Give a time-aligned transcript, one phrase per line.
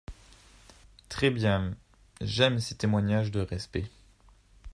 [1.09, 1.75] Très bien…
[2.21, 3.85] j’aime ces témoignages de respect…